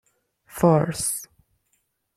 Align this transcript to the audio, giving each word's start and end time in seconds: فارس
فارس 0.55 1.27